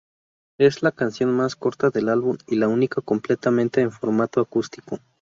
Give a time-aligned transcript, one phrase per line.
[0.57, 4.97] Es la canción más corta del álbum y la única completamente en formato acústico.